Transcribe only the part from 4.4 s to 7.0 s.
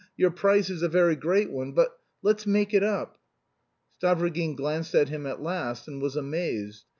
glanced at him at last, and was amazed.